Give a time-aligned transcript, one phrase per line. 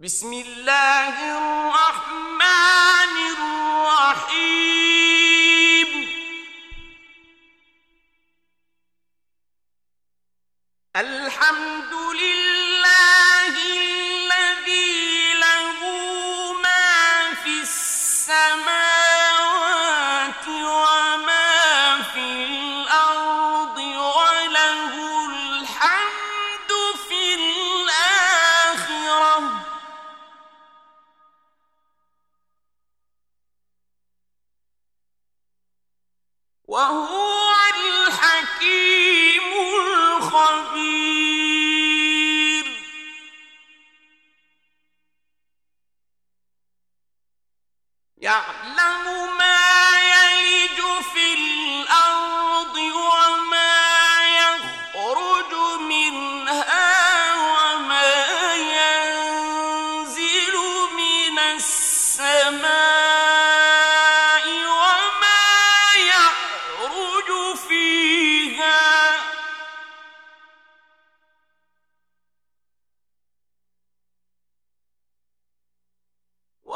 [0.00, 2.57] بسم الله الرحمن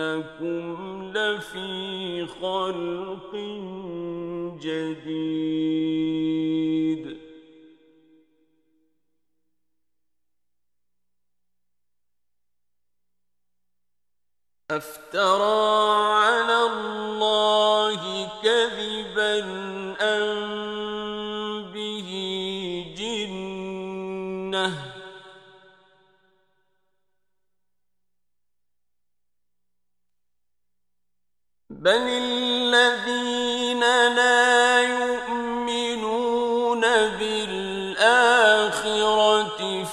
[0.00, 3.36] إنكم لفي خلق
[4.62, 5.82] جديد.
[14.70, 15.91] أفترى
[31.82, 33.80] بل الذين
[34.14, 36.80] لا يؤمنون
[37.18, 38.20] بالآخرة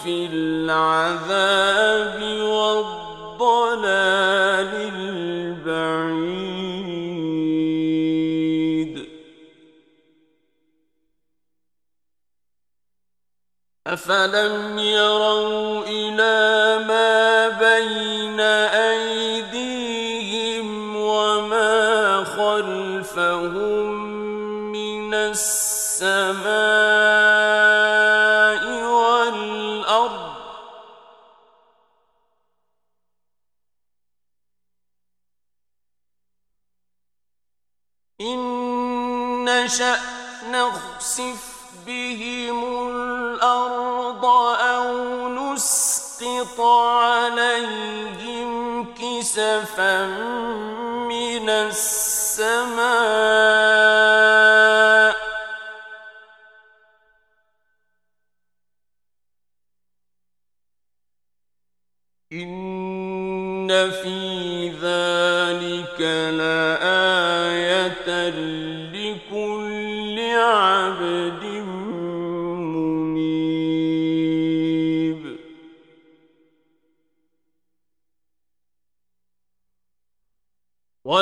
[0.03, 3.81] في العذاب والضلال
[4.95, 6.19] البعيد
[13.87, 15.88] أفلم يروا
[38.21, 39.99] إن نشأ
[40.51, 46.59] نخسف بهم الأرض أو نسقط
[47.01, 48.49] عليهم
[48.93, 50.05] كسفا
[51.07, 52.98] من السماء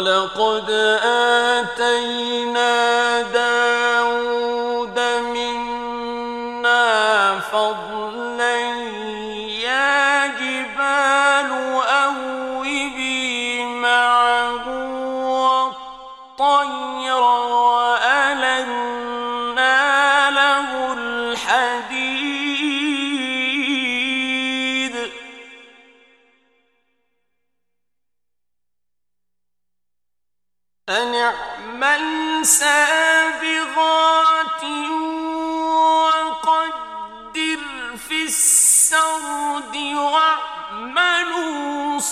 [0.07, 1.46] لقد آه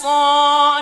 [0.06, 0.75] 我。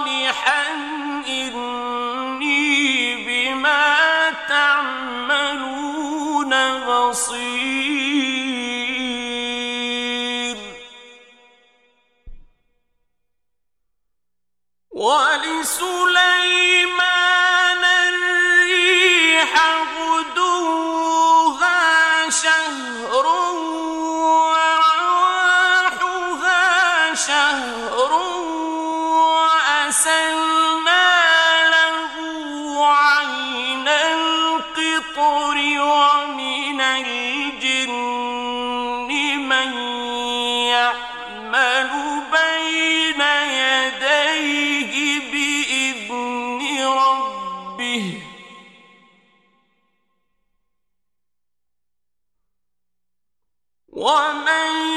[54.04, 54.12] 我
[54.44, 54.93] 们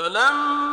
[0.00, 0.69] فلما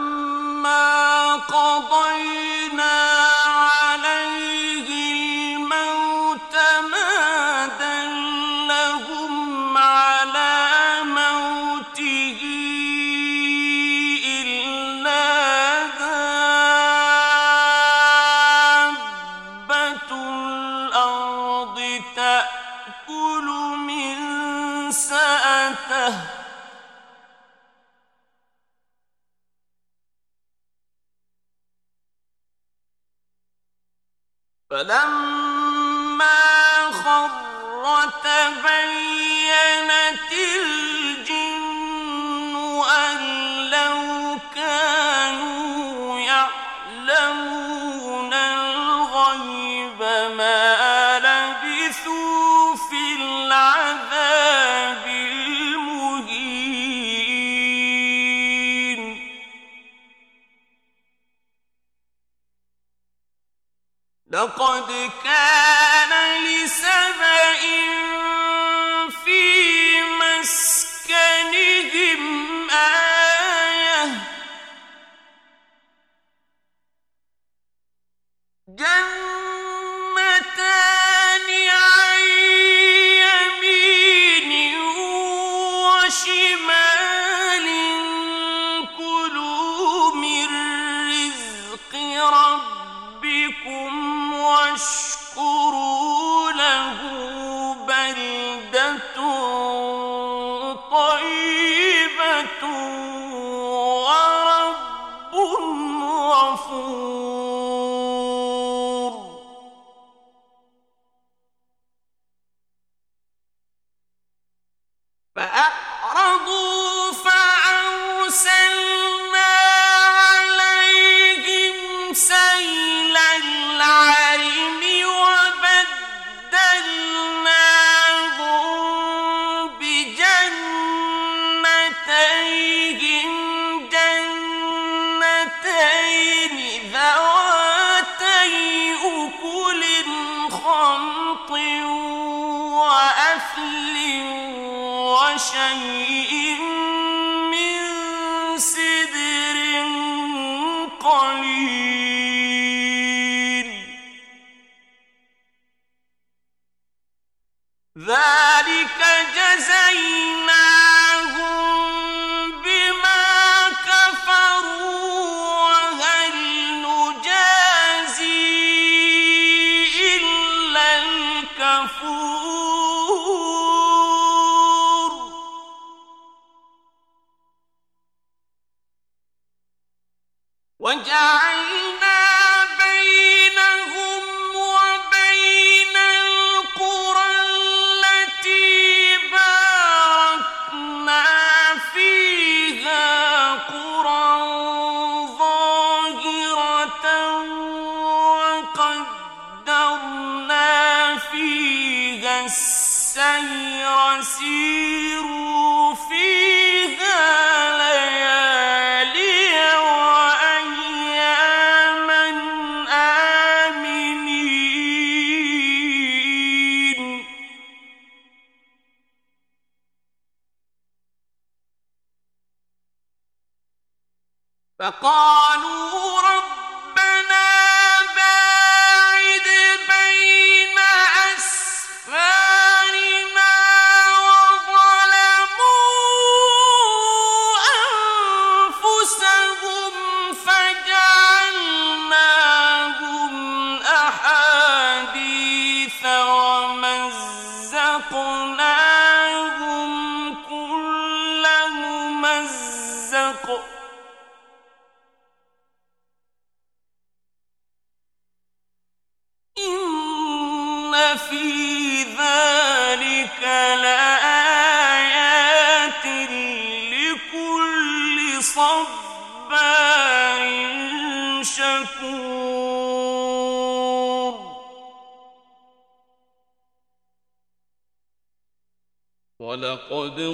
[224.80, 225.47] فقال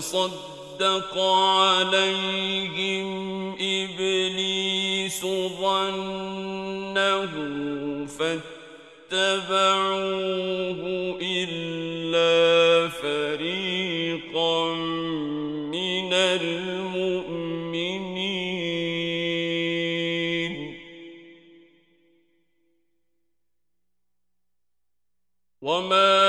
[0.04, 1.18] صدق
[1.58, 3.08] عليهم
[3.60, 5.22] إبليس
[5.62, 7.34] ظنه
[9.12, 9.60] فاتبعوه
[11.22, 12.34] إلا
[12.90, 14.74] فريقا
[15.76, 17.34] من المؤمنين.
[25.62, 26.23] وما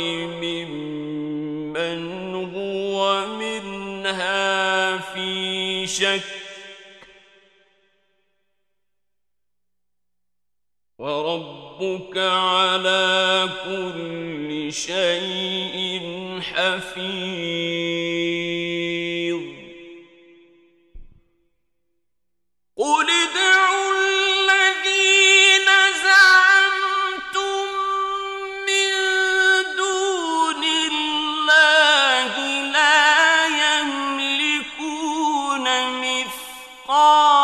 [0.00, 1.94] ممن
[2.54, 6.22] هو منها في شك.
[10.98, 16.00] وربك على كل شيء
[16.40, 18.37] حفيظ.
[36.87, 37.36] مثقال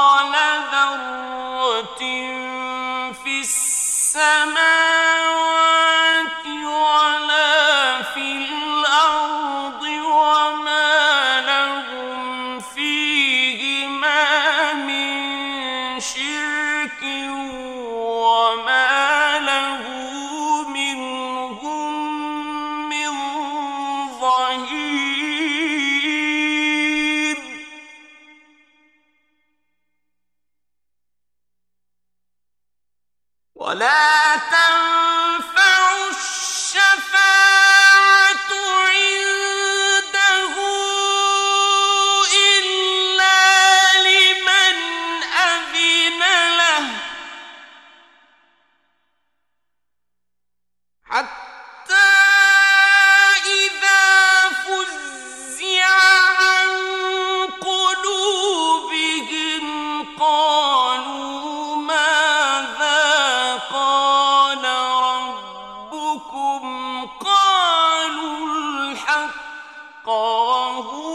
[70.54, 71.13] الحق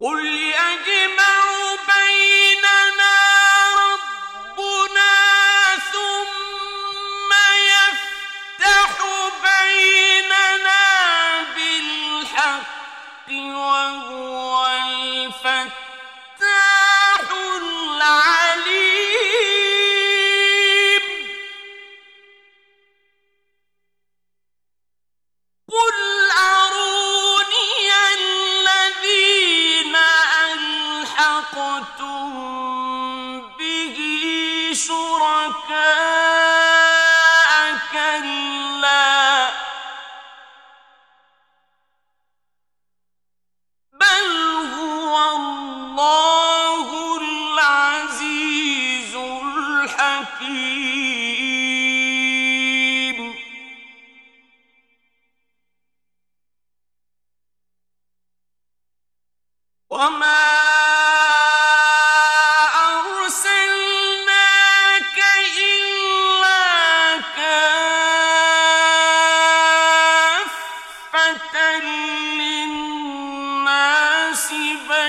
[0.00, 1.27] قل يجمع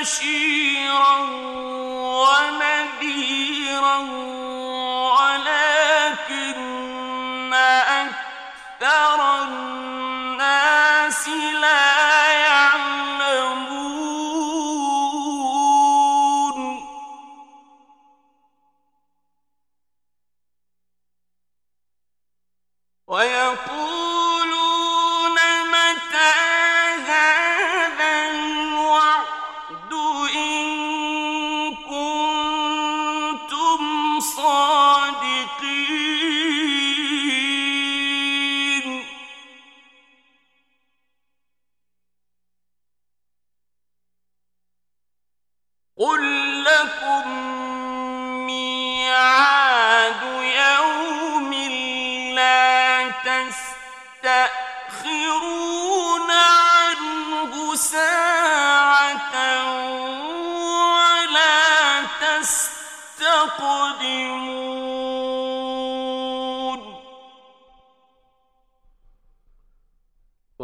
[0.09, 0.48] بشيرا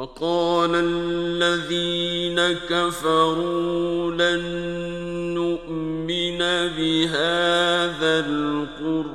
[0.06, 2.38] وقال الذين
[2.70, 4.44] كفروا لن
[5.34, 6.38] نؤمن
[6.78, 9.15] بهذا القرآن.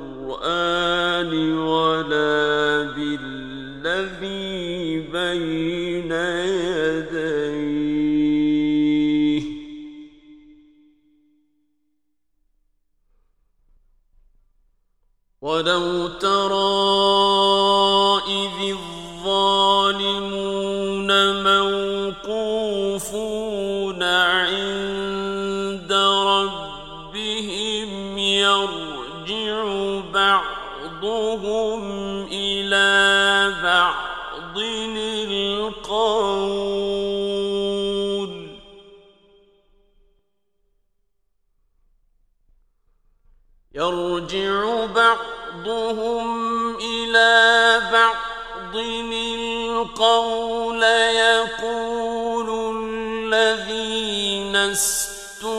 [50.01, 50.83] القول
[51.13, 55.49] يقول الذين استضعفوا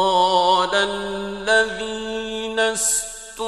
[0.02, 3.40] قال الذين استضعفوا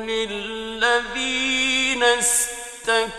[0.00, 3.12] للذين استكبروا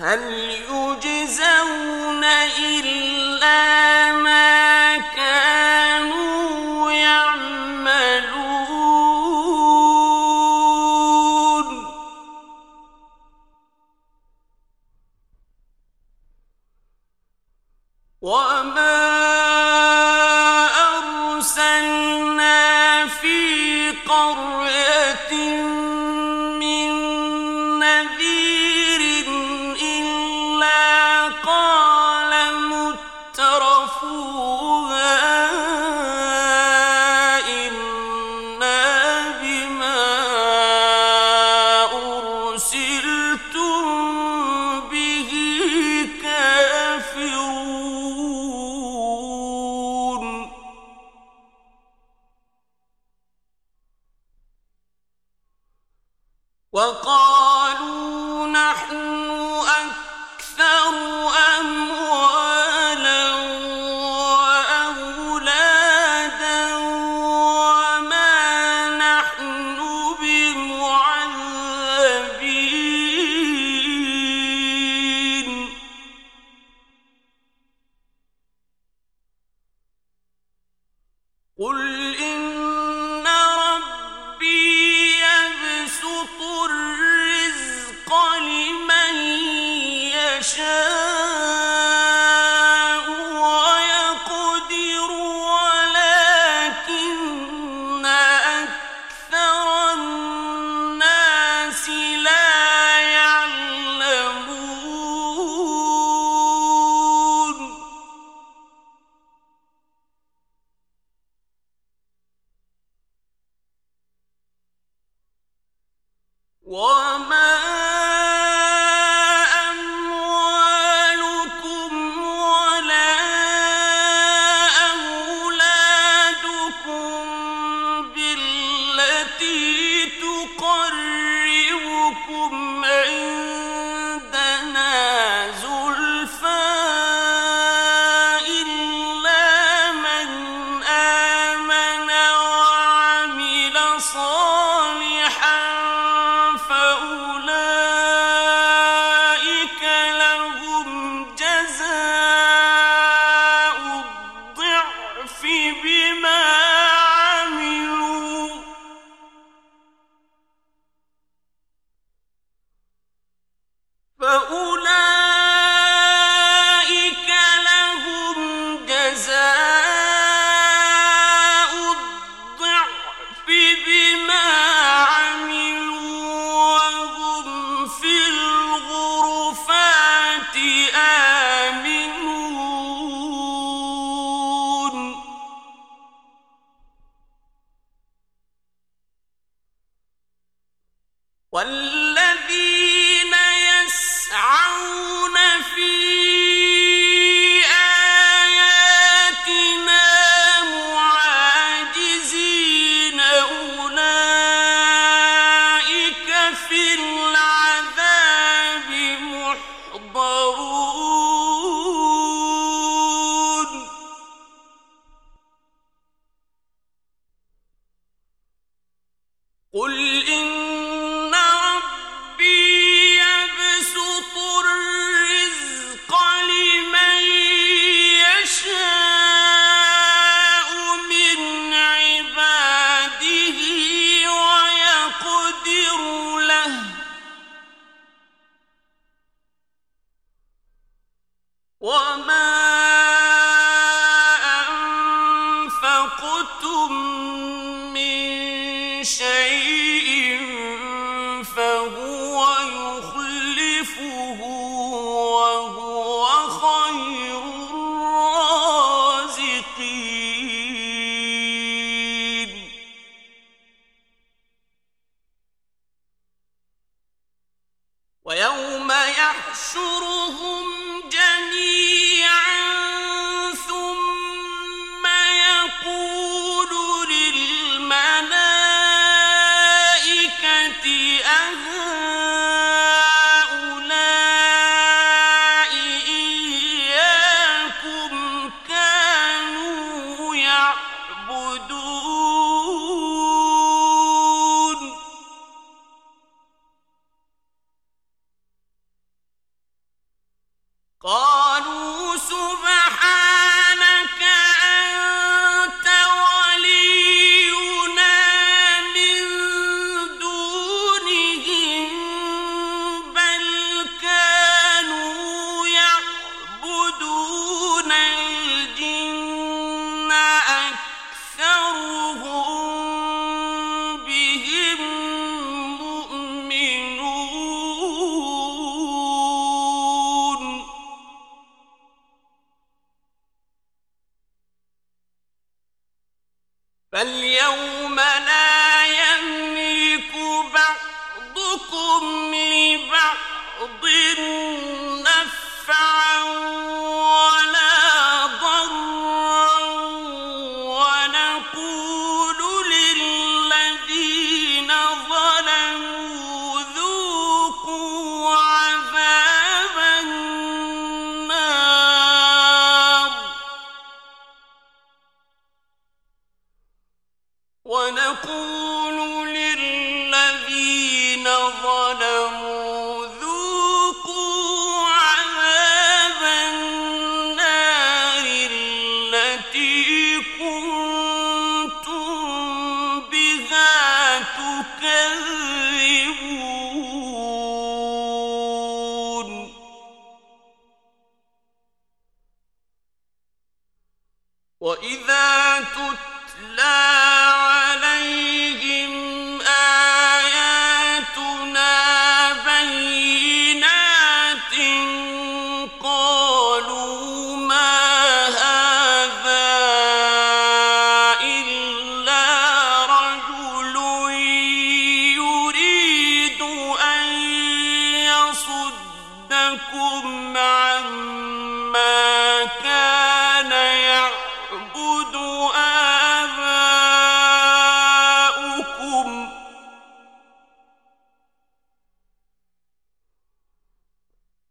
[0.00, 0.18] هل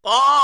[0.04, 0.39] قال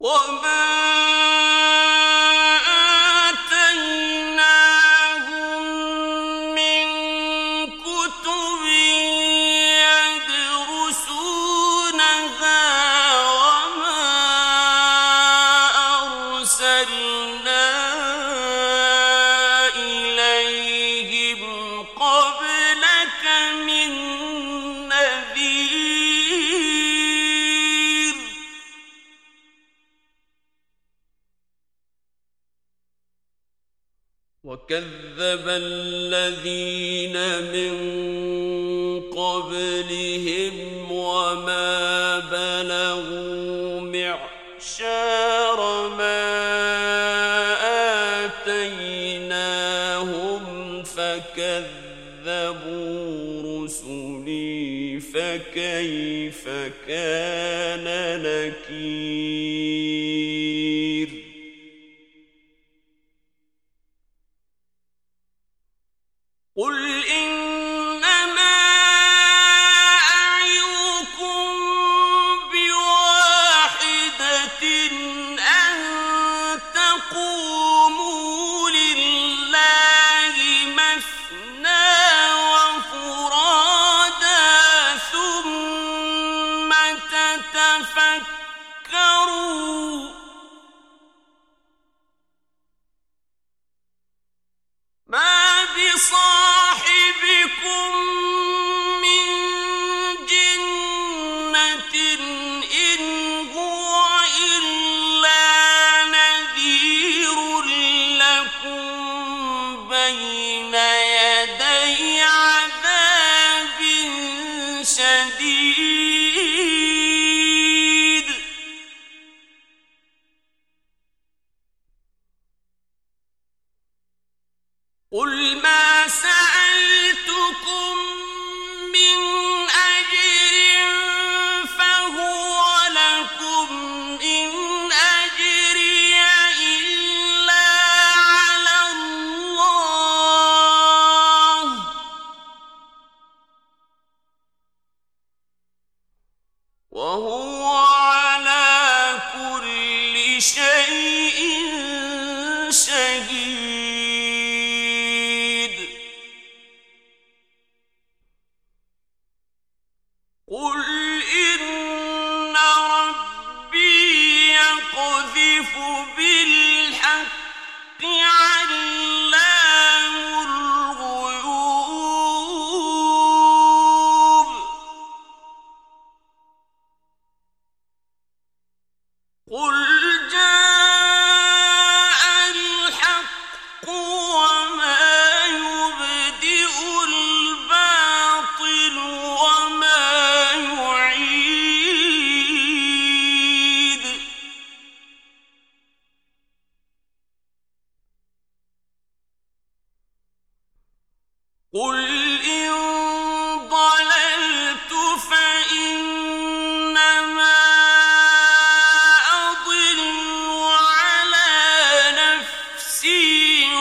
[0.00, 0.57] وما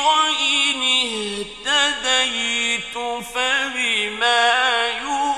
[0.07, 0.81] وإن
[1.67, 2.95] اهتديت
[3.33, 5.36] فبما يؤمن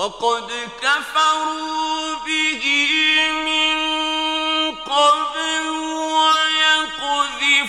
[0.00, 0.48] وقد
[0.82, 2.64] كفروا به
[3.44, 3.76] من
[4.74, 5.68] قبل
[7.00, 7.60] ويقذفون